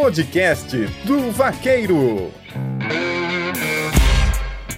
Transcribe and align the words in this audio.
Podcast 0.00 0.76
do 1.04 1.32
Vaqueiro. 1.32 2.30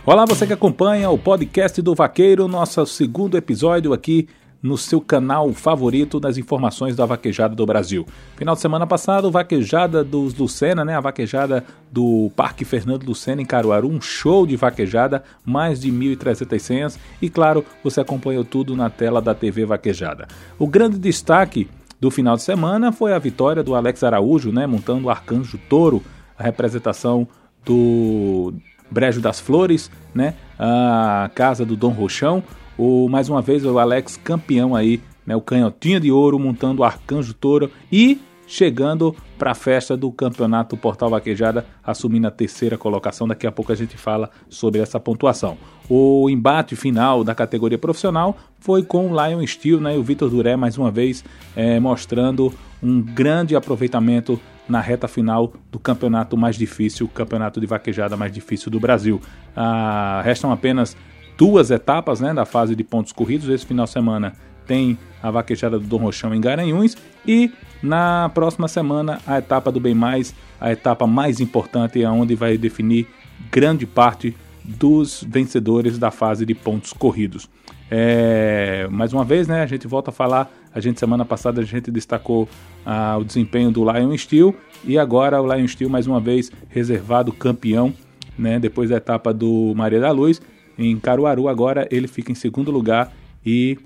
Olá, 0.06 0.24
você 0.24 0.46
que 0.46 0.52
acompanha 0.54 1.10
o 1.10 1.18
podcast 1.18 1.82
do 1.82 1.94
Vaqueiro, 1.94 2.48
nosso 2.48 2.86
segundo 2.86 3.36
episódio 3.36 3.92
aqui 3.92 4.30
no 4.62 4.78
seu 4.78 4.98
canal 4.98 5.52
favorito 5.52 6.18
das 6.18 6.38
informações 6.38 6.96
da 6.96 7.04
vaquejada 7.04 7.54
do 7.54 7.66
Brasil. 7.66 8.06
Final 8.34 8.54
de 8.54 8.62
semana 8.62 8.86
passado, 8.86 9.30
vaquejada 9.30 10.02
dos 10.02 10.34
Lucena, 10.34 10.86
né? 10.86 10.96
A 10.96 11.00
vaquejada 11.00 11.66
do 11.92 12.32
Parque 12.34 12.64
Fernando 12.64 13.04
Lucena 13.04 13.42
em 13.42 13.46
Caruaru, 13.46 13.90
um 13.90 14.00
show 14.00 14.46
de 14.46 14.56
vaquejada, 14.56 15.22
mais 15.44 15.80
de 15.80 15.92
1.300 15.92 16.58
senhas 16.58 16.98
e 17.20 17.28
claro, 17.28 17.62
você 17.84 18.00
acompanhou 18.00 18.42
tudo 18.42 18.74
na 18.74 18.88
tela 18.88 19.20
da 19.20 19.34
TV 19.34 19.66
Vaquejada. 19.66 20.26
O 20.58 20.66
grande 20.66 20.98
destaque 20.98 21.68
do 22.00 22.10
final 22.10 22.34
de 22.34 22.42
semana 22.42 22.90
foi 22.90 23.12
a 23.12 23.18
vitória 23.18 23.62
do 23.62 23.74
Alex 23.74 24.02
Araújo, 24.02 24.50
né, 24.50 24.66
montando 24.66 25.06
o 25.06 25.10
Arcanjo 25.10 25.58
Touro, 25.68 26.02
a 26.38 26.42
representação 26.42 27.28
do 27.64 28.54
Brejo 28.90 29.20
das 29.20 29.38
Flores, 29.38 29.90
né, 30.14 30.34
a 30.58 31.30
casa 31.34 31.64
do 31.64 31.76
Dom 31.76 31.90
Rochão, 31.90 32.42
o, 32.78 33.08
mais 33.08 33.28
uma 33.28 33.42
vez 33.42 33.64
o 33.64 33.78
Alex 33.78 34.16
campeão 34.16 34.74
aí, 34.74 35.00
né, 35.26 35.36
o 35.36 35.40
canhotinha 35.42 36.00
de 36.00 36.10
ouro 36.10 36.38
montando 36.38 36.80
o 36.80 36.84
Arcanjo 36.84 37.34
Touro 37.34 37.70
e 37.92 38.18
chegando 38.50 39.14
para 39.38 39.52
a 39.52 39.54
festa 39.54 39.96
do 39.96 40.10
campeonato 40.10 40.76
Portal 40.76 41.08
Vaquejada, 41.08 41.64
assumindo 41.84 42.26
a 42.26 42.32
terceira 42.32 42.76
colocação. 42.76 43.28
Daqui 43.28 43.46
a 43.46 43.52
pouco 43.52 43.70
a 43.70 43.76
gente 43.76 43.96
fala 43.96 44.28
sobre 44.48 44.80
essa 44.80 44.98
pontuação. 44.98 45.56
O 45.88 46.28
embate 46.28 46.74
final 46.74 47.22
da 47.22 47.32
categoria 47.32 47.78
profissional 47.78 48.36
foi 48.58 48.82
com 48.82 49.12
o 49.12 49.14
Lion 49.14 49.46
Steel 49.46 49.80
né, 49.80 49.94
e 49.94 49.98
o 49.98 50.02
Vitor 50.02 50.28
Duré, 50.28 50.56
mais 50.56 50.76
uma 50.76 50.90
vez, 50.90 51.24
é, 51.54 51.78
mostrando 51.78 52.52
um 52.82 53.00
grande 53.00 53.54
aproveitamento 53.54 54.38
na 54.68 54.80
reta 54.80 55.06
final 55.06 55.52
do 55.70 55.78
campeonato 55.78 56.36
mais 56.36 56.56
difícil, 56.56 57.06
o 57.06 57.08
campeonato 57.08 57.60
de 57.60 57.66
vaquejada 57.66 58.16
mais 58.16 58.32
difícil 58.32 58.68
do 58.68 58.80
Brasil. 58.80 59.20
Ah, 59.54 60.22
restam 60.24 60.50
apenas 60.50 60.96
duas 61.38 61.70
etapas 61.70 62.20
né, 62.20 62.34
da 62.34 62.44
fase 62.44 62.74
de 62.74 62.82
pontos 62.82 63.12
corridos. 63.12 63.48
Esse 63.48 63.64
final 63.64 63.84
de 63.84 63.92
semana 63.92 64.32
tem 64.66 64.98
a 65.22 65.30
vaquejada 65.30 65.78
do 65.78 65.86
Dom 65.86 65.98
Rochão 65.98 66.34
em 66.34 66.40
Garanhuns 66.40 66.96
e 67.26 67.52
na 67.82 68.30
próxima 68.34 68.68
semana 68.68 69.20
a 69.26 69.38
etapa 69.38 69.72
do 69.72 69.80
Bem 69.80 69.94
Mais, 69.94 70.34
a 70.60 70.72
etapa 70.72 71.06
mais 71.06 71.40
importante, 71.40 72.02
é 72.02 72.08
onde 72.08 72.34
vai 72.34 72.58
definir 72.58 73.06
grande 73.50 73.86
parte 73.86 74.36
dos 74.64 75.24
vencedores 75.26 75.98
da 75.98 76.10
fase 76.10 76.44
de 76.44 76.54
pontos 76.54 76.92
corridos. 76.92 77.48
É, 77.90 78.86
mais 78.90 79.12
uma 79.12 79.24
vez, 79.24 79.48
né, 79.48 79.62
a 79.62 79.66
gente 79.66 79.86
volta 79.86 80.10
a 80.10 80.12
falar. 80.12 80.50
A 80.72 80.78
gente 80.78 81.00
semana 81.00 81.24
passada 81.24 81.60
a 81.60 81.64
gente 81.64 81.90
destacou 81.90 82.48
ah, 82.86 83.16
o 83.18 83.24
desempenho 83.24 83.72
do 83.72 83.82
Lion 83.90 84.16
Steel 84.16 84.54
e 84.84 84.96
agora 84.96 85.42
o 85.42 85.52
Lion 85.52 85.66
Steel 85.66 85.90
mais 85.90 86.06
uma 86.06 86.20
vez 86.20 86.52
reservado 86.68 87.32
campeão, 87.32 87.92
né, 88.38 88.60
depois 88.60 88.90
da 88.90 88.96
etapa 88.96 89.34
do 89.34 89.72
Maria 89.74 89.98
da 89.98 90.12
Luz 90.12 90.40
em 90.78 90.96
Caruaru. 90.98 91.48
Agora 91.48 91.88
ele 91.90 92.06
fica 92.06 92.30
em 92.30 92.36
segundo 92.36 92.70
lugar 92.70 93.12
e, 93.44 93.76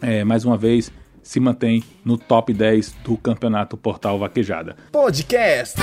é, 0.00 0.24
mais 0.24 0.46
uma 0.46 0.56
vez, 0.56 0.90
se 1.28 1.38
mantém 1.38 1.84
no 2.02 2.16
top 2.16 2.54
10 2.54 2.94
do 3.04 3.14
campeonato 3.14 3.76
Portal 3.76 4.18
Vaquejada. 4.18 4.74
Podcast 4.90 5.78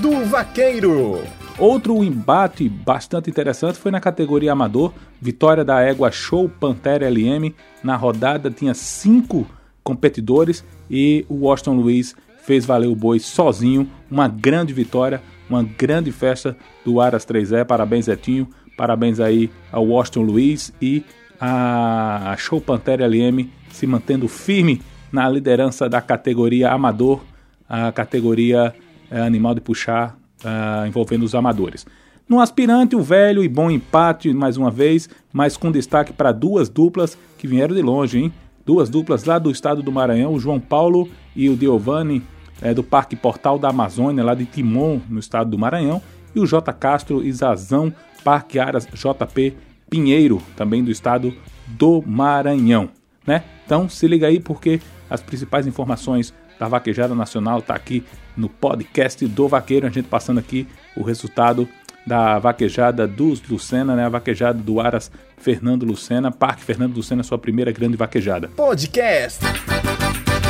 do 0.00 0.24
Vaqueiro. 0.24 1.22
Outro 1.58 2.02
embate 2.02 2.66
bastante 2.66 3.28
interessante 3.28 3.76
foi 3.76 3.90
na 3.90 4.00
categoria 4.00 4.52
amador, 4.52 4.94
vitória 5.20 5.62
da 5.62 5.82
égua 5.82 6.10
Show 6.10 6.48
Pantera 6.48 7.10
LM. 7.10 7.54
Na 7.84 7.94
rodada 7.94 8.50
tinha 8.50 8.72
cinco 8.72 9.46
competidores 9.84 10.64
e 10.90 11.26
o 11.28 11.44
Washington 11.44 11.74
Luiz 11.74 12.16
fez 12.38 12.64
valer 12.64 12.88
o 12.88 12.96
boi 12.96 13.18
sozinho. 13.18 13.86
Uma 14.10 14.28
grande 14.28 14.72
vitória, 14.72 15.20
uma 15.46 15.62
grande 15.62 16.10
festa 16.10 16.56
do 16.86 17.02
Aras 17.02 17.26
3E. 17.26 17.66
Parabéns, 17.66 18.06
Zetinho. 18.06 18.48
Parabéns 18.78 19.20
aí 19.20 19.50
ao 19.70 19.86
Washington 19.86 20.22
Luiz 20.22 20.72
e 20.80 21.04
a 21.44 22.36
Show 22.38 22.60
Pantera 22.60 23.04
LM 23.04 23.50
se 23.68 23.84
mantendo 23.84 24.28
firme 24.28 24.80
na 25.10 25.28
liderança 25.28 25.88
da 25.88 26.00
categoria 26.00 26.70
amador, 26.70 27.20
a 27.68 27.90
categoria 27.90 28.72
é, 29.10 29.20
animal 29.20 29.52
de 29.52 29.60
puxar 29.60 30.16
uh, 30.44 30.86
envolvendo 30.86 31.24
os 31.24 31.34
amadores. 31.34 31.84
No 32.28 32.40
aspirante, 32.40 32.94
o 32.94 33.02
velho 33.02 33.42
e 33.42 33.48
bom 33.48 33.70
empate 33.72 34.32
mais 34.32 34.56
uma 34.56 34.70
vez, 34.70 35.08
mas 35.32 35.56
com 35.56 35.72
destaque 35.72 36.12
para 36.12 36.30
duas 36.30 36.68
duplas 36.68 37.18
que 37.36 37.48
vieram 37.48 37.74
de 37.74 37.82
longe, 37.82 38.20
hein? 38.20 38.32
Duas 38.64 38.88
duplas 38.88 39.24
lá 39.24 39.36
do 39.36 39.50
estado 39.50 39.82
do 39.82 39.90
Maranhão, 39.90 40.34
o 40.34 40.38
João 40.38 40.60
Paulo 40.60 41.08
e 41.34 41.48
o 41.48 41.58
Giovanni, 41.58 42.22
é, 42.60 42.72
do 42.72 42.84
Parque 42.84 43.16
Portal 43.16 43.58
da 43.58 43.70
Amazônia, 43.70 44.22
lá 44.22 44.34
de 44.34 44.46
Timon, 44.46 45.00
no 45.10 45.18
estado 45.18 45.50
do 45.50 45.58
Maranhão, 45.58 46.00
e 46.36 46.38
o 46.38 46.46
J. 46.46 46.72
Castro 46.72 47.20
e 47.24 47.32
Zazão 47.32 47.92
Parque 48.22 48.60
Aras 48.60 48.86
JP 48.86 49.56
Pinheiro, 49.92 50.40
também 50.56 50.82
do 50.82 50.90
estado 50.90 51.34
do 51.66 52.02
Maranhão, 52.06 52.88
né? 53.26 53.44
Então 53.66 53.90
se 53.90 54.08
liga 54.08 54.26
aí 54.26 54.40
porque 54.40 54.80
as 55.10 55.20
principais 55.20 55.66
informações 55.66 56.32
da 56.58 56.66
Vaquejada 56.66 57.14
Nacional 57.14 57.60
tá 57.60 57.74
aqui 57.74 58.02
no 58.34 58.48
podcast 58.48 59.26
do 59.26 59.46
Vaqueiro, 59.46 59.86
a 59.86 59.90
gente 59.90 60.08
passando 60.08 60.38
aqui 60.38 60.66
o 60.96 61.02
resultado 61.02 61.68
da 62.06 62.38
vaquejada 62.38 63.06
dos 63.06 63.46
Lucena, 63.46 63.94
né? 63.94 64.06
A 64.06 64.08
vaquejada 64.08 64.58
do 64.58 64.80
Aras 64.80 65.12
Fernando 65.36 65.84
Lucena, 65.84 66.32
Parque 66.32 66.64
Fernando 66.64 66.96
Lucena, 66.96 67.22
sua 67.22 67.36
primeira 67.36 67.70
grande 67.70 67.94
vaquejada. 67.94 68.48
Podcast 68.48 69.44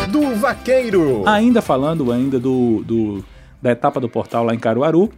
do 0.09 0.37
Vaqueiro. 0.37 1.29
Ainda 1.29 1.61
falando 1.61 2.13
ainda 2.13 2.39
do, 2.39 2.85
do 2.85 3.25
da 3.61 3.73
etapa 3.73 3.99
do 3.99 4.09
portal 4.09 4.45
lá 4.45 4.55
em 4.55 4.59
Caruaru, 4.59 5.11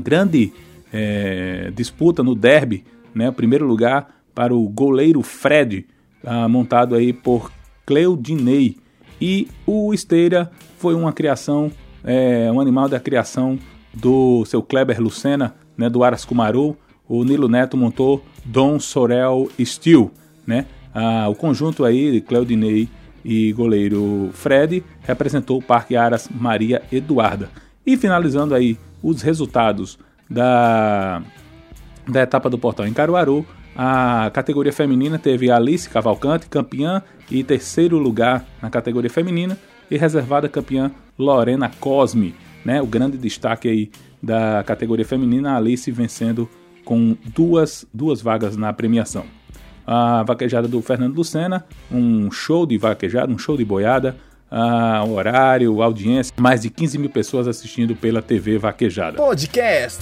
grande 0.00 0.52
é, 0.92 1.72
disputa 1.74 2.22
no 2.22 2.36
derby, 2.36 2.84
né, 3.14 3.28
o 3.28 3.32
primeiro 3.32 3.66
lugar 3.66 4.08
para 4.34 4.54
o 4.54 4.68
goleiro 4.68 5.22
Fred, 5.22 5.86
ah, 6.24 6.48
montado 6.48 6.94
aí 6.94 7.12
por 7.12 7.50
Cleudinei. 7.86 8.76
E 9.20 9.48
o 9.66 9.92
Esteira 9.92 10.50
foi 10.78 10.94
uma 10.94 11.12
criação, 11.12 11.70
é, 12.04 12.50
um 12.50 12.60
animal 12.60 12.88
da 12.88 12.98
criação 12.98 13.58
do 13.92 14.44
seu 14.46 14.62
Kleber 14.62 15.00
Lucena, 15.00 15.54
né, 15.76 15.90
do 15.90 16.02
Aras 16.02 16.24
Kumaru. 16.24 16.76
O 17.08 17.24
Nilo 17.24 17.48
Neto 17.48 17.76
montou 17.76 18.24
Dom 18.44 18.78
Sorel 18.78 19.48
Steel, 19.60 20.10
né? 20.46 20.66
Ah, 20.94 21.28
o 21.28 21.34
conjunto 21.34 21.84
aí 21.84 22.12
de 22.12 22.20
Cleudinei 22.20 22.88
e 23.24 23.52
goleiro 23.52 24.30
Fred 24.32 24.82
representou 25.02 25.58
o 25.58 25.62
Parque 25.62 25.96
Aras 25.96 26.28
Maria 26.28 26.82
Eduarda. 26.90 27.50
E 27.84 27.96
finalizando 27.96 28.54
aí 28.54 28.78
os 29.02 29.22
resultados 29.22 29.98
da, 30.28 31.22
da 32.08 32.22
etapa 32.22 32.50
do 32.50 32.58
Portal 32.58 32.86
em 32.86 32.92
Caruaru. 32.92 33.46
A 33.76 34.30
categoria 34.32 34.72
feminina 34.72 35.18
teve 35.18 35.50
Alice 35.50 35.88
Cavalcante, 35.88 36.46
campeã 36.46 37.02
e 37.30 37.44
terceiro 37.44 37.98
lugar 37.98 38.44
na 38.60 38.68
categoria 38.68 39.10
feminina, 39.10 39.56
e 39.90 39.96
reservada 39.96 40.48
campeã 40.48 40.90
Lorena 41.18 41.70
Cosme. 41.80 42.34
Né? 42.64 42.80
O 42.80 42.86
grande 42.86 43.16
destaque 43.16 43.68
aí 43.68 43.90
da 44.22 44.62
categoria 44.64 45.04
feminina, 45.04 45.52
a 45.52 45.56
Alice 45.56 45.90
vencendo 45.90 46.48
com 46.84 47.16
duas, 47.34 47.86
duas 47.92 48.20
vagas 48.20 48.56
na 48.56 48.72
premiação. 48.72 49.24
A 49.86 50.22
vaquejada 50.22 50.68
do 50.68 50.80
Fernando 50.82 51.16
Lucena, 51.16 51.64
um 51.90 52.30
show 52.30 52.66
de 52.66 52.76
vaquejada, 52.76 53.32
um 53.32 53.38
show 53.38 53.56
de 53.56 53.64
boiada, 53.64 54.16
ah, 54.50 55.04
horário, 55.06 55.80
audiência, 55.82 56.34
mais 56.38 56.62
de 56.62 56.70
15 56.70 56.98
mil 56.98 57.10
pessoas 57.10 57.46
assistindo 57.46 57.94
pela 57.94 58.20
TV 58.20 58.58
Vaquejada. 58.58 59.16
Podcast 59.16 60.00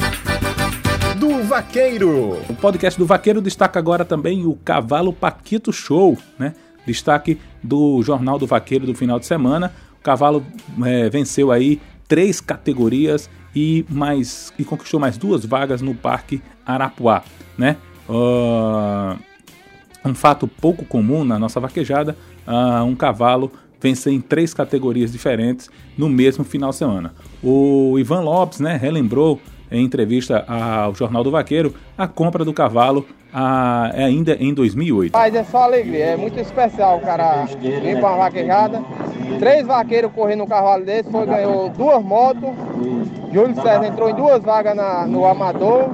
do 1.29 1.45
Vaqueiro. 1.45 2.41
O 2.49 2.55
podcast 2.55 2.99
do 2.99 3.05
Vaqueiro 3.05 3.43
destaca 3.43 3.79
agora 3.79 4.03
também 4.03 4.47
o 4.47 4.55
Cavalo 4.55 5.13
Paquito 5.13 5.71
Show, 5.71 6.17
né? 6.39 6.55
Destaque 6.87 7.39
do 7.63 8.03
Jornal 8.03 8.39
do 8.39 8.47
Vaqueiro 8.47 8.87
do 8.87 8.95
final 8.95 9.19
de 9.19 9.27
semana. 9.27 9.71
O 10.01 10.03
cavalo 10.03 10.43
é, 10.87 11.11
venceu 11.11 11.53
aí 11.53 11.83
três 12.07 12.41
categorias 12.41 13.29
e 13.55 13.85
mais 13.91 14.55
e 14.59 14.65
conquistou 14.65 14.99
mais 14.99 15.19
duas 15.19 15.45
vagas 15.45 15.83
no 15.83 15.95
Parque 15.95 16.41
Arapuá, 16.65 17.23
né? 17.59 17.77
Uh, 18.09 19.19
um 20.09 20.15
fato 20.15 20.49
pouco 20.49 20.87
comum 20.87 21.25
na 21.25 21.39
nossa 21.39 21.61
vaquejada, 21.61 22.17
uh, 22.47 22.83
um 22.85 22.95
cavalo 22.95 23.53
vencer 23.79 24.15
em 24.15 24.21
três 24.21 24.55
categorias 24.55 25.13
diferentes 25.13 25.69
no 25.97 26.09
mesmo 26.09 26.43
final 26.43 26.71
de 26.71 26.77
semana. 26.77 27.13
O 27.43 27.99
Ivan 27.99 28.21
Lopes 28.21 28.61
né, 28.61 28.79
relembrou 28.79 29.39
em 29.71 29.85
entrevista 29.85 30.45
ao 30.47 30.95
Jornal 30.95 31.23
do 31.23 31.31
Vaqueiro 31.31 31.75
a 31.97 32.07
compra 32.07 32.45
do 32.45 32.53
cavalo 32.53 33.07
é 33.95 34.05
ainda 34.05 34.37
em 34.41 34.55
2008. 34.55 35.13
Mas 35.13 35.35
é 35.35 35.45
só 35.45 35.65
alegria, 35.65 36.05
é 36.07 36.17
muito 36.17 36.39
especial 36.41 37.01
cara 37.01 37.45
vir 37.61 38.01
para 38.01 38.09
uma 38.09 38.17
vaquejada. 38.25 38.83
Três 39.39 39.67
vaqueiros 39.67 40.11
correndo 40.13 40.45
um 40.45 40.47
cavalo 40.47 40.85
desse, 40.85 41.11
foi, 41.11 41.27
ganhou 41.27 41.69
duas 41.71 42.03
motos. 42.03 42.51
Júlio 43.33 43.55
César 43.57 43.85
entrou 43.85 44.09
em 44.09 44.15
duas 44.15 44.43
vagas 44.43 44.75
na, 44.75 45.07
no 45.07 45.27
Amador, 45.27 45.91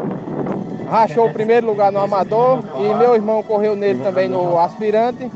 rachou 0.88 1.26
o 1.26 1.32
primeiro 1.32 1.66
lugar 1.66 1.90
no 1.90 1.98
Amador 1.98 2.60
e 2.78 2.94
meu 2.94 3.14
irmão 3.14 3.42
correu 3.42 3.74
nele 3.74 3.98
também 4.00 4.28
no 4.28 4.58
Aspirante. 4.58 5.30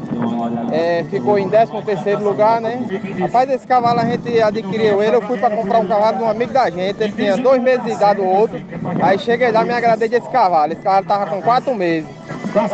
É, 0.72 1.04
ficou 1.04 1.38
em 1.38 1.48
13 1.48 1.72
terceiro 1.84 2.22
lugar, 2.22 2.60
né? 2.60 2.84
Rapaz, 3.18 3.50
esse 3.50 3.66
cavalo 3.66 4.00
a 4.00 4.04
gente 4.04 4.40
adquiriu 4.40 5.02
ele, 5.02 5.16
eu 5.16 5.22
fui 5.22 5.38
para 5.38 5.54
comprar 5.54 5.78
um 5.78 5.86
cavalo 5.86 6.18
de 6.18 6.22
um 6.22 6.28
amigo 6.28 6.52
da 6.52 6.68
gente, 6.70 7.02
ele 7.02 7.12
tinha 7.12 7.36
dois 7.36 7.62
meses 7.62 7.84
de 7.84 7.92
idade 7.92 8.20
o 8.20 8.26
outro, 8.26 8.60
aí 9.02 9.18
cheguei 9.18 9.50
lá 9.50 9.62
e 9.64 9.68
me 9.68 9.74
agradei 9.74 10.08
desse 10.08 10.28
cavalo, 10.30 10.72
esse 10.72 10.82
cavalo 10.82 11.06
tava 11.06 11.26
com 11.26 11.42
quatro 11.42 11.74
meses. 11.74 12.08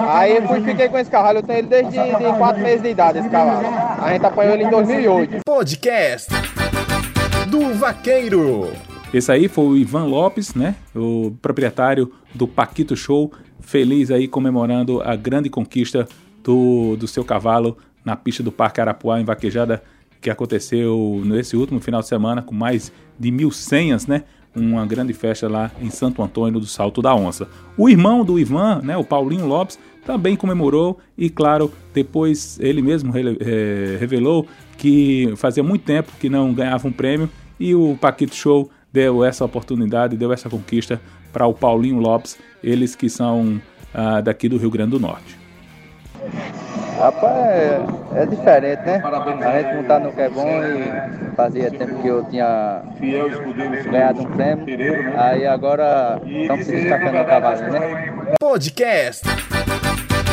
Aí 0.09 0.37
eu 0.37 0.43
fui, 0.47 0.61
fiquei 0.63 0.89
com 0.89 0.99
esse 0.99 1.11
cavalo, 1.11 1.39
eu 1.39 1.43
tenho 1.43 1.59
ele 1.59 1.69
desde 1.69 1.93
de 1.93 2.39
quatro 2.39 2.63
meses 2.63 2.83
de 2.83 2.89
idade, 2.89 3.19
esse 3.19 3.29
cavalo. 3.29 3.67
A 4.03 4.13
gente 4.13 4.25
apanhou 4.25 4.55
ele 4.55 4.65
em 4.65 4.71
2008. 4.71 5.41
Podcast 5.45 6.33
do 7.51 7.75
Vaqueiro. 7.75 8.71
Esse 9.13 9.31
aí 9.31 9.47
foi 9.47 9.65
o 9.65 9.77
Ivan 9.77 10.07
Lopes, 10.07 10.55
né? 10.55 10.75
O 10.95 11.33
proprietário 11.41 12.13
do 12.35 12.49
Paquito 12.49 12.97
Show, 12.97 13.33
feliz 13.61 14.11
aí 14.11 14.27
comemorando 14.27 15.01
a 15.03 15.15
grande 15.15 15.49
conquista 15.49 16.09
do, 16.45 16.97
do 16.97 17.09
seu 17.09 17.25
cavalo 17.25 17.77
na 18.05 18.15
pista 18.15 18.43
do 18.43 18.53
Parque 18.53 18.81
Arapuá, 18.81 19.21
em 19.21 19.25
Vaquejada, 19.25 19.83
que 20.21 20.31
aconteceu 20.31 21.23
nesse 21.25 21.57
último 21.57 21.81
final 21.81 22.01
de 22.01 22.07
semana, 22.07 22.43
com 22.43 22.55
mais 22.55 22.93
de 23.19 23.31
mil 23.31 23.51
senhas, 23.51 24.07
né? 24.07 24.25
Uma 24.55 24.87
grande 24.87 25.13
festa 25.13 25.49
lá 25.49 25.71
em 25.81 25.91
Santo 25.91 26.23
Antônio 26.23 26.61
do 26.61 26.67
Salto 26.67 27.03
da 27.03 27.15
Onça. 27.15 27.49
O 27.77 27.89
irmão 27.89 28.25
do 28.25 28.39
Ivan, 28.39 28.81
né, 28.83 28.97
o 28.97 29.03
Paulinho 29.03 29.47
Lopes, 29.47 29.79
também 30.07 30.37
comemorou 30.37 30.99
e, 31.19 31.29
claro, 31.29 31.73
depois 31.93 32.59
ele 32.61 32.81
mesmo 32.81 33.13
é, 33.17 33.97
revelou 33.99 34.47
que 34.79 35.33
fazia 35.37 35.63
muito 35.63 35.83
tempo 35.83 36.13
que 36.21 36.29
não 36.29 36.53
ganhava 36.53 36.87
um 36.87 36.93
prêmio 36.93 37.29
e 37.59 37.75
o 37.75 37.97
Paquito 38.01 38.35
Show 38.35 38.71
deu 38.93 39.25
essa 39.25 39.45
oportunidade, 39.45 40.17
deu 40.17 40.33
essa 40.33 40.49
conquista 40.49 41.01
para 41.33 41.47
o 41.47 41.55
Paulinho 41.55 41.99
Lopes, 41.99 42.39
eles 42.63 42.95
que 42.95 43.09
são 43.09 43.61
ah, 43.93 44.21
daqui 44.21 44.49
do 44.49 44.57
Rio 44.57 44.71
Grande 44.71 44.93
do 44.93 45.01
Norte. 45.01 45.44
Rapaz, 46.99 47.37
é, 47.37 47.87
é, 48.15 48.27
diferente, 48.27 48.81
né? 48.87 49.03
A 49.05 49.63
gente 49.63 49.75
não 49.75 49.85
tá 49.85 49.99
no 49.99 50.13
que 50.13 50.21
é 50.21 50.29
bom 50.29 50.47
e 50.47 51.35
fazia 51.35 51.71
tempo 51.71 52.01
que 52.01 52.09
eu 52.09 52.25
tinha 52.25 52.83
ganhado 53.91 54.23
um 54.23 54.25
prêmio. 54.27 54.65
Aí 55.17 55.47
agora 55.47 56.21
estamos 56.25 56.67
se 56.67 56.73
destacando 56.73 57.19
no 57.19 57.25
cavalo, 57.25 57.61
né? 57.63 58.37
Podcast 58.41 59.27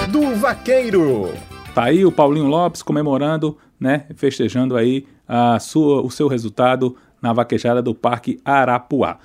do 0.10 0.36
Vaqueiro. 0.36 1.34
Tá 1.74 1.86
aí 1.86 2.06
o 2.06 2.12
Paulinho 2.12 2.48
Lopes 2.48 2.84
comemorando, 2.84 3.58
né? 3.80 4.06
Festejando 4.16 4.78
aí 4.78 5.08
a 5.28 5.58
sua, 5.60 6.02
o 6.02 6.12
seu 6.12 6.28
resultado 6.28 6.96
na 7.22 7.34
vaquejada 7.34 7.82
do 7.82 7.96
Parque 7.96 8.40
Arapuá. 8.44 9.18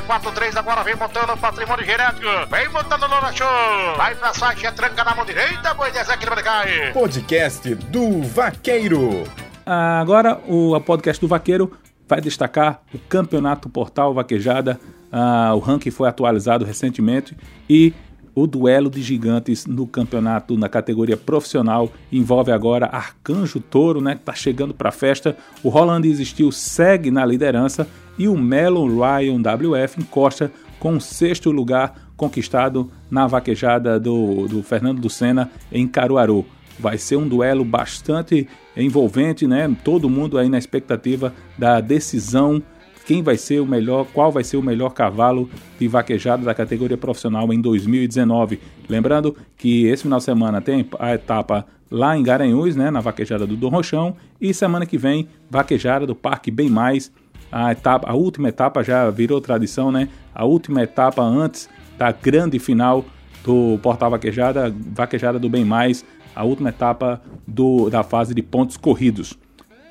Vem 0.00 0.16
a 0.16 0.20
4-3 0.20 0.56
agora, 0.56 0.82
vem 0.82 0.96
montando 0.96 1.32
o 1.32 1.36
patrimônio 1.36 1.84
genético. 1.84 2.26
Vem 2.50 2.68
montando 2.70 3.04
o 3.04 3.08
Show. 3.36 3.96
Vai 3.96 4.14
pra 4.14 4.32
saixa, 4.32 4.72
tranca 4.72 5.04
na 5.04 5.14
mão 5.14 5.24
direita, 5.24 5.74
de 5.74 5.98
aqui 5.98 6.24
no 6.24 6.36
cai. 6.36 6.92
Podcast 6.92 7.74
do 7.74 8.22
Vaqueiro. 8.22 9.24
Agora 9.66 10.40
o 10.46 10.80
podcast 10.80 11.20
do 11.20 11.28
Vaqueiro 11.28 11.76
vai 12.08 12.20
destacar 12.20 12.80
o 12.94 12.98
Campeonato 12.98 13.68
Portal 13.68 14.14
Vaquejada. 14.14 14.80
Ah, 15.12 15.52
o 15.54 15.58
ranking 15.58 15.90
foi 15.90 16.08
atualizado 16.08 16.64
recentemente 16.64 17.36
e 17.68 17.92
o 18.40 18.46
duelo 18.46 18.88
de 18.88 19.02
gigantes 19.02 19.66
no 19.66 19.86
campeonato 19.86 20.56
na 20.56 20.68
categoria 20.68 21.16
profissional 21.16 21.92
envolve 22.10 22.50
agora 22.50 22.86
Arcanjo 22.86 23.60
Touro, 23.60 24.00
né, 24.00 24.14
que 24.14 24.22
está 24.22 24.32
chegando 24.32 24.72
para 24.72 24.88
a 24.88 24.92
festa. 24.92 25.36
O 25.62 25.68
Roland 25.68 26.06
Existiu 26.06 26.50
segue 26.50 27.10
na 27.10 27.24
liderança 27.24 27.86
e 28.18 28.28
o 28.28 28.38
Melon 28.38 28.88
Ryan 28.88 29.40
WF 29.40 30.00
encosta 30.00 30.50
com 30.78 30.96
o 30.96 31.00
sexto 31.00 31.50
lugar 31.50 32.12
conquistado 32.16 32.90
na 33.10 33.26
vaquejada 33.26 34.00
do, 34.00 34.48
do 34.48 34.62
Fernando 34.62 35.00
do 35.00 35.10
Senna 35.10 35.50
em 35.70 35.86
Caruaru. 35.86 36.46
Vai 36.78 36.96
ser 36.96 37.16
um 37.16 37.28
duelo 37.28 37.62
bastante 37.62 38.48
envolvente, 38.74 39.46
né? 39.46 39.70
Todo 39.84 40.08
mundo 40.08 40.38
aí 40.38 40.48
na 40.48 40.56
expectativa 40.56 41.34
da 41.58 41.78
decisão 41.80 42.62
quem 43.10 43.24
vai 43.24 43.36
ser 43.36 43.58
o 43.58 43.66
melhor, 43.66 44.06
qual 44.14 44.30
vai 44.30 44.44
ser 44.44 44.56
o 44.56 44.62
melhor 44.62 44.90
cavalo 44.90 45.50
de 45.80 45.88
vaquejada 45.88 46.44
da 46.44 46.54
categoria 46.54 46.96
profissional 46.96 47.52
em 47.52 47.60
2019. 47.60 48.60
Lembrando 48.88 49.36
que 49.56 49.86
esse 49.86 50.04
final 50.04 50.20
de 50.20 50.24
semana 50.24 50.60
tem 50.60 50.88
a 50.96 51.14
etapa 51.14 51.66
lá 51.90 52.16
em 52.16 52.22
Garanhuns, 52.22 52.76
né, 52.76 52.88
na 52.88 53.00
vaquejada 53.00 53.48
do 53.48 53.56
Dom 53.56 53.68
Rochão, 53.68 54.14
e 54.40 54.54
semana 54.54 54.86
que 54.86 54.96
vem 54.96 55.28
vaquejada 55.50 56.06
do 56.06 56.14
Parque 56.14 56.52
Bem 56.52 56.70
Mais. 56.70 57.10
A 57.50 57.72
etapa, 57.72 58.08
a 58.08 58.14
última 58.14 58.48
etapa 58.48 58.80
já 58.84 59.10
virou 59.10 59.40
tradição, 59.40 59.90
né? 59.90 60.08
A 60.32 60.44
última 60.44 60.80
etapa 60.80 61.20
antes 61.20 61.68
da 61.98 62.12
grande 62.12 62.60
final 62.60 63.04
do 63.44 63.76
Portal 63.82 64.12
Vaquejada, 64.12 64.72
Vaquejada 64.94 65.36
do 65.36 65.48
Bem 65.48 65.64
Mais, 65.64 66.04
a 66.32 66.44
última 66.44 66.68
etapa 66.68 67.20
do, 67.44 67.90
da 67.90 68.04
fase 68.04 68.36
de 68.36 68.42
pontos 68.42 68.76
corridos. 68.76 69.36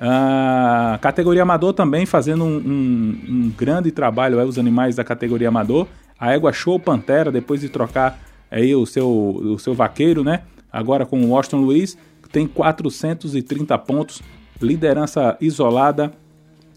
A 0.00 0.98
categoria 1.02 1.42
amador 1.42 1.74
também 1.74 2.06
fazendo 2.06 2.42
um, 2.42 2.56
um, 2.56 3.20
um 3.28 3.52
grande 3.54 3.90
trabalho, 3.90 4.40
é, 4.40 4.44
os 4.44 4.58
animais 4.58 4.96
da 4.96 5.04
categoria 5.04 5.48
amador. 5.48 5.86
A 6.18 6.32
égua 6.32 6.52
Show 6.52 6.80
Pantera, 6.80 7.30
depois 7.30 7.60
de 7.60 7.68
trocar 7.68 8.18
aí 8.50 8.74
o 8.74 8.86
seu, 8.86 9.08
o 9.08 9.58
seu 9.58 9.74
vaqueiro, 9.74 10.24
né? 10.24 10.42
Agora 10.72 11.04
com 11.04 11.20
o 11.20 11.30
Washington 11.30 11.60
Luiz, 11.60 11.98
tem 12.32 12.46
430 12.46 13.76
pontos, 13.78 14.22
liderança 14.60 15.36
isolada 15.40 16.12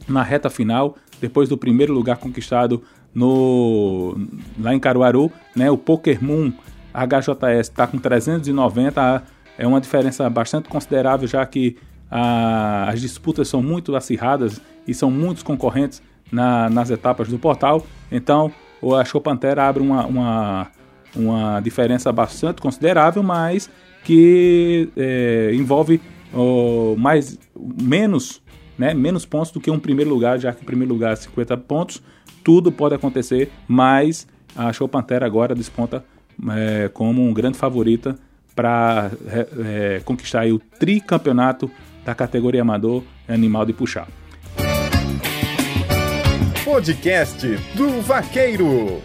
na 0.08 0.24
reta 0.24 0.50
final, 0.50 0.96
depois 1.22 1.48
do 1.48 1.58
primeiro 1.58 1.94
lugar 1.94 2.18
conquistado 2.18 2.84
no 3.14 4.18
lá 4.60 4.74
em 4.74 4.80
Caruaru, 4.80 5.32
né? 5.56 5.72
O 5.72 5.78
Poker 5.78 6.22
Moon 6.22 6.52
HJS 6.94 7.70
está 7.70 7.88
com 7.88 7.98
390, 7.98 9.24
é 9.58 9.68
uma 9.68 9.80
diferença 9.80 10.30
bastante 10.30 10.68
considerável, 10.68 11.28
já 11.28 11.46
que 11.46 11.78
ah, 12.16 12.86
as 12.90 13.02
disputas 13.02 13.48
são 13.48 13.64
muito 13.64 13.96
acirradas 13.96 14.62
e 14.88 14.94
são 14.94 15.10
muitos 15.10 15.42
concorrentes 15.42 16.00
na, 16.32 16.70
nas 16.70 16.92
etapas 16.92 17.28
do 17.28 17.40
portal. 17.40 17.88
Então, 18.12 18.52
a 19.00 19.04
Show 19.04 19.20
Pantera 19.20 19.68
abre 19.68 19.82
uma, 19.82 20.06
uma, 20.06 20.68
uma 21.16 21.60
diferença 21.60 22.12
bastante 22.12 22.62
considerável, 22.62 23.24
mas 23.24 23.68
que 24.04 24.90
é, 24.96 25.56
envolve 25.56 26.00
oh, 26.32 26.96
mais, 27.00 27.40
menos, 27.82 28.44
né, 28.78 28.94
menos 28.94 29.26
pontos 29.26 29.52
do 29.52 29.60
que 29.60 29.72
um 29.72 29.80
primeiro 29.80 30.12
lugar, 30.12 30.38
já 30.38 30.54
que 30.54 30.62
o 30.62 30.66
primeiro 30.66 30.94
lugar 30.94 31.14
é 31.14 31.16
50 31.16 31.58
pontos. 31.58 32.00
Tudo 32.44 32.72
pode 32.72 32.94
acontecer, 32.94 33.50
mas 33.68 34.28
a 34.56 34.72
Show 34.72 34.88
Pantera 34.88 35.26
agora 35.26 35.56
desponta 35.56 36.06
é, 36.52 36.92
como 36.94 37.28
um 37.28 37.34
grande 37.34 37.58
favorita 37.58 38.16
para 38.56 39.10
é, 39.66 40.00
conquistar 40.06 40.46
o 40.46 40.60
tricampeonato 40.60 41.72
da 42.06 42.14
categoria 42.14 42.62
amador 42.62 43.04
Animal 43.28 43.66
de 43.66 43.74
Puxar. 43.74 44.08
Podcast 46.64 47.48
do 47.76 48.02
Vaqueiro. 48.02 49.02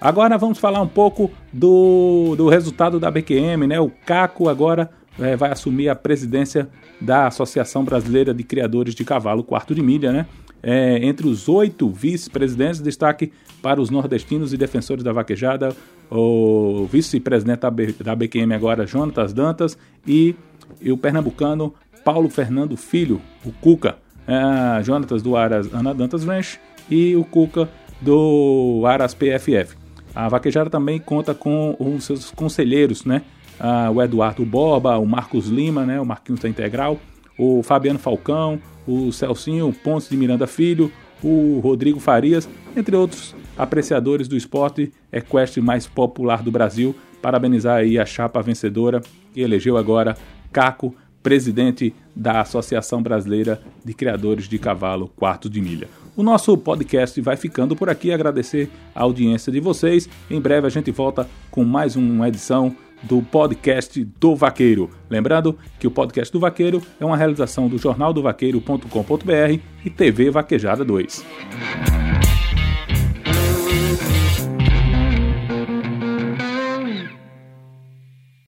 Agora 0.00 0.36
vamos 0.36 0.58
falar 0.58 0.80
um 0.80 0.88
pouco 0.88 1.30
do, 1.52 2.34
do 2.36 2.48
resultado 2.48 2.98
da 2.98 3.10
BQM, 3.10 3.66
né? 3.68 3.78
O 3.78 3.90
Caco 4.04 4.48
agora 4.48 4.90
é, 5.20 5.36
vai 5.36 5.52
assumir 5.52 5.88
a 5.88 5.94
presidência 5.94 6.68
da 7.00 7.26
Associação 7.26 7.84
Brasileira 7.84 8.32
de 8.32 8.42
Criadores 8.42 8.94
de 8.94 9.04
Cavalo 9.04 9.44
Quarto 9.44 9.74
de 9.74 9.82
Milha, 9.82 10.12
né? 10.12 10.26
É, 10.62 11.04
entre 11.04 11.26
os 11.26 11.48
oito 11.48 11.88
vice-presidentes, 11.88 12.80
destaque 12.80 13.32
para 13.60 13.80
os 13.80 13.90
nordestinos 13.90 14.52
e 14.52 14.56
defensores 14.56 15.04
da 15.04 15.12
vaquejada, 15.12 15.74
o 16.10 16.86
vice-presidente 16.90 17.60
da 18.02 18.14
BQM 18.14 18.54
agora, 18.54 18.86
Jonatas 18.86 19.32
Dantas, 19.32 19.76
e, 20.06 20.34
e 20.80 20.92
o 20.92 20.96
pernambucano 20.96 21.74
Paulo 22.04 22.28
Fernando 22.28 22.76
Filho, 22.76 23.20
o 23.44 23.52
Cuca, 23.52 23.96
é, 24.26 24.82
Jonatas 24.82 25.22
do 25.22 25.36
Aras 25.36 25.72
Ana 25.72 25.94
Dantas 25.94 26.24
Ranch 26.24 26.58
e 26.90 27.16
o 27.16 27.24
Cuca 27.24 27.68
do 28.00 28.82
Aras 28.86 29.14
PFF. 29.14 29.76
A 30.14 30.28
vaquejada 30.28 30.68
também 30.68 30.98
conta 30.98 31.34
com 31.34 31.74
os 31.78 32.04
seus 32.04 32.30
conselheiros, 32.30 33.04
né? 33.04 33.22
Ah, 33.58 33.90
o 33.90 34.02
Eduardo 34.02 34.44
Borba, 34.44 34.98
o 34.98 35.06
Marcos 35.06 35.48
Lima, 35.48 35.86
né? 35.86 36.00
O 36.00 36.04
Marquinhos 36.04 36.40
da 36.40 36.48
Integral, 36.48 36.98
o 37.38 37.62
Fabiano 37.62 37.98
Falcão, 37.98 38.60
o 38.86 39.10
Celcinho 39.12 39.72
Pontes 39.72 40.08
de 40.08 40.16
Miranda 40.16 40.46
Filho, 40.46 40.92
o 41.22 41.60
Rodrigo 41.60 42.00
Farias, 42.00 42.48
entre 42.76 42.96
outros 42.96 43.34
apreciadores 43.56 44.28
do 44.28 44.36
esporte 44.36 44.92
equestre 45.12 45.62
mais 45.62 45.86
popular 45.86 46.42
do 46.42 46.50
Brasil. 46.50 46.94
Parabenizar 47.22 47.78
aí 47.78 47.98
a 47.98 48.04
chapa 48.04 48.42
vencedora 48.42 49.00
que 49.32 49.40
elegeu 49.40 49.76
agora 49.76 50.16
Caco 50.52 50.94
presidente 51.22 51.94
da 52.14 52.40
Associação 52.40 53.02
Brasileira 53.02 53.60
de 53.84 53.94
Criadores 53.94 54.48
de 54.48 54.58
Cavalo 54.58 55.08
Quarto 55.16 55.48
de 55.48 55.60
Milha. 55.60 55.88
O 56.16 56.22
nosso 56.22 56.56
podcast 56.58 57.18
vai 57.20 57.36
ficando 57.36 57.74
por 57.74 57.88
aqui. 57.88 58.12
Agradecer 58.12 58.68
a 58.94 59.02
audiência 59.02 59.50
de 59.50 59.60
vocês. 59.60 60.08
Em 60.30 60.40
breve 60.40 60.66
a 60.66 60.70
gente 60.70 60.90
volta 60.90 61.28
com 61.50 61.64
mais 61.64 61.96
uma 61.96 62.28
edição 62.28 62.74
do 63.02 63.22
podcast 63.22 64.04
do 64.20 64.36
Vaqueiro. 64.36 64.90
Lembrando 65.10 65.58
que 65.78 65.86
o 65.86 65.90
podcast 65.90 66.32
do 66.32 66.38
Vaqueiro 66.38 66.82
é 67.00 67.04
uma 67.04 67.16
realização 67.16 67.68
do 67.68 67.78
jornaldovaqueiro.com.br 67.78 69.60
e 69.84 69.90
TV 69.90 70.30
Vaquejada 70.30 70.84
2. 70.84 72.01